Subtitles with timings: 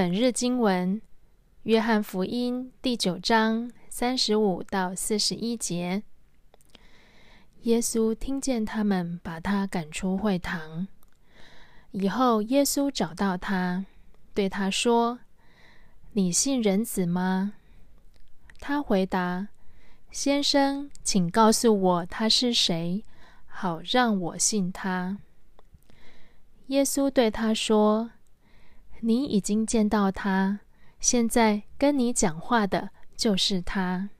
[0.00, 1.02] 本日经文：
[1.64, 6.02] 约翰福音第九章三十五到四十一节。
[7.64, 10.88] 耶稣听见他们把他赶出会堂
[11.90, 13.84] 以后，耶稣找到他，
[14.32, 15.18] 对他说
[16.12, 17.52] ：“你信人子吗？”
[18.58, 19.48] 他回答
[20.10, 23.04] ：“先生，请告诉我他是谁，
[23.46, 25.18] 好让我信他。”
[26.68, 28.12] 耶稣对他说。
[29.02, 30.60] 你已经见到他，
[31.00, 34.10] 现在跟你讲话的就是他。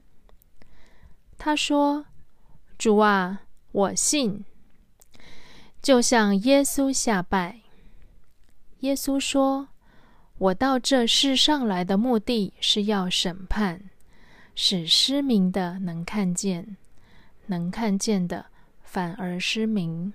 [1.37, 2.05] 他说
[2.77, 4.43] ：“主啊，我信。”
[5.81, 7.61] 就向耶稣下拜。
[8.81, 9.69] 耶稣说
[10.37, 13.89] ：“我到这世上来的目的是要审判，
[14.53, 16.77] 使失明的能看见，
[17.47, 18.47] 能看见的
[18.83, 20.13] 反而失明。”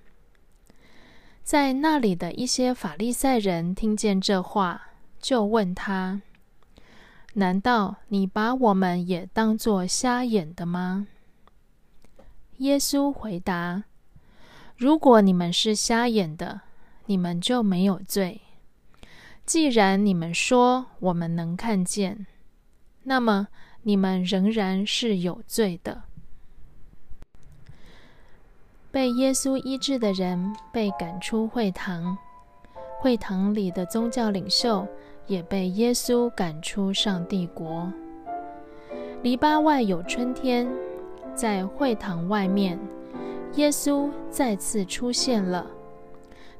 [1.46, 4.88] 在那里的一些法利赛人听见这话，
[5.20, 6.20] 就问他
[7.34, 11.06] ：“难道你把我们也当作瞎眼的吗？”
[12.58, 13.84] 耶稣回答
[14.76, 16.62] ：“如果你们是瞎眼的，
[17.04, 18.40] 你们就没有罪；
[19.44, 22.26] 既然你们说我们能看见，
[23.04, 23.46] 那么
[23.82, 26.02] 你们仍然是有罪的。”
[28.90, 32.16] 被耶稣医治的人被赶出会堂，
[32.98, 34.86] 会堂里的宗教领袖
[35.26, 37.92] 也被耶稣赶出上帝国。
[39.22, 40.68] 篱笆外有春天，
[41.34, 42.78] 在会堂外面，
[43.56, 45.66] 耶稣再次出现了。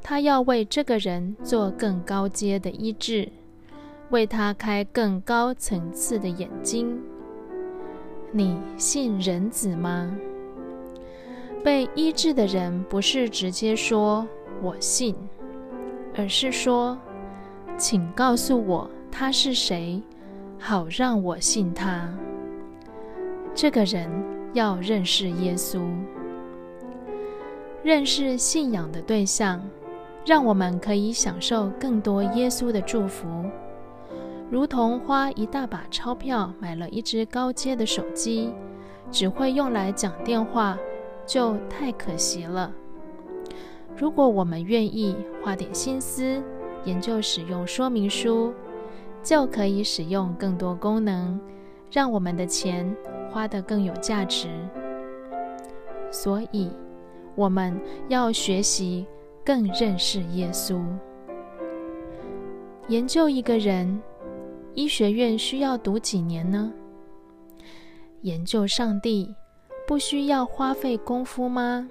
[0.03, 3.29] 他要为这个人做更高阶的医治，
[4.11, 7.00] 为他开更高层次的眼睛。
[8.31, 10.17] 你信人子吗？
[11.66, 14.25] 被医治的人不是直接说
[14.62, 15.16] “我信”，
[16.16, 16.97] 而是说
[17.77, 20.00] ：“请告诉我他是谁，
[20.60, 22.09] 好让我信他。”
[23.53, 24.09] 这个人
[24.53, 25.81] 要认识耶稣，
[27.82, 29.60] 认识信仰的对象，
[30.25, 33.26] 让我们可以享受更多耶稣的祝福，
[34.49, 38.55] 如同花一大把钞票买了一只高阶的手机，
[39.10, 40.78] 只会用来讲电话。
[41.26, 42.72] 就太可惜了。
[43.97, 46.42] 如果我们愿意花点心思
[46.84, 48.53] 研究使用说明书，
[49.22, 51.41] 就可以使用更多功能，
[51.91, 52.94] 让我们的钱
[53.31, 54.48] 花得更有价值。
[56.10, 56.70] 所以，
[57.34, 59.06] 我们要学习
[59.44, 60.81] 更认识耶稣。
[62.88, 64.00] 研究一个人，
[64.75, 66.72] 医学院需要读几年呢？
[68.20, 69.34] 研究上帝。
[69.87, 71.89] 不需要花费功夫吗？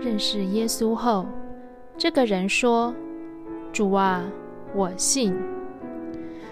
[0.00, 1.26] 认识耶稣后，
[1.98, 2.94] 这个人说
[3.70, 4.24] ：“主啊，
[4.74, 5.36] 我信。”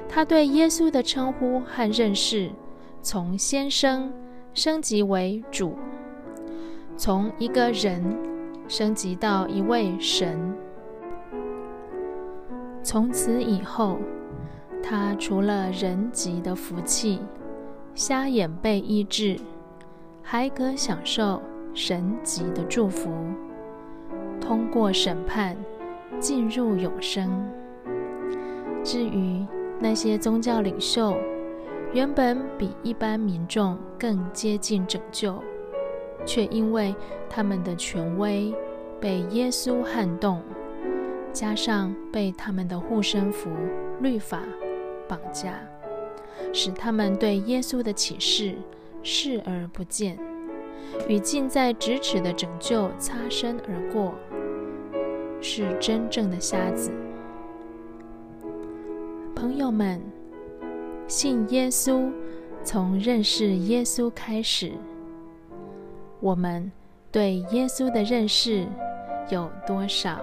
[0.07, 2.51] 他对耶稣的称呼和认识，
[3.01, 4.13] 从先生
[4.53, 5.77] 升级为主，
[6.95, 8.05] 从一个人
[8.69, 10.55] 升级到一位神。
[12.83, 13.99] 从此以后，
[14.83, 17.21] 他除了人级的福气。
[17.99, 19.37] 瞎眼被医治，
[20.23, 21.43] 还可享受
[21.75, 23.11] 神级的祝福，
[24.41, 25.57] 通过审判
[26.21, 27.45] 进入永生。
[28.85, 29.45] 至于
[29.81, 31.17] 那些宗教领袖，
[31.93, 35.43] 原本比一般民众更接近拯救，
[36.25, 36.95] 却因为
[37.29, 38.55] 他们的权威
[39.01, 40.41] 被耶稣撼动，
[41.33, 43.51] 加上被他们的护身符
[44.01, 44.43] 律法
[45.09, 45.59] 绑架。
[46.53, 48.55] 使他们对耶稣的启示
[49.03, 50.19] 视而不见，
[51.09, 54.15] 与近在咫尺的拯救擦身而过，
[55.41, 56.91] 是真正的瞎子。
[59.35, 60.03] 朋友们，
[61.07, 62.11] 信耶稣
[62.65, 64.73] 从认识耶稣开始。
[66.21, 66.71] 我们
[67.13, 68.67] 对耶稣的认识
[69.31, 70.21] 有多少？